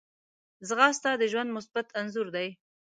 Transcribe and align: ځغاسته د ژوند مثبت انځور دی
ځغاسته 0.67 1.09
د 1.17 1.23
ژوند 1.31 1.49
مثبت 1.57 1.87
انځور 1.99 2.27
دی 2.35 2.47